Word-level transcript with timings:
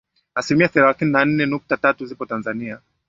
asilimia 0.39 0.67
thelathini 0.67 1.11
na 1.11 1.25
nne 1.25 1.45
nukta 1.45 1.77
tatu 1.77 2.05
zipo 2.05 2.25
Tanzania 2.25 2.81